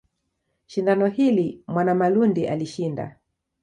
Shindano 0.65 1.07
hili 1.07 1.63
Mwanamalundi 1.67 2.47
alishinda. 2.47 3.17